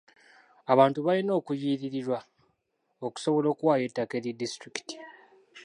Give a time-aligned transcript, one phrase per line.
[0.73, 2.19] Abantu balina okuliyirirwa
[3.07, 4.95] okusobola okuwaayo ettaka eri disitulikiti.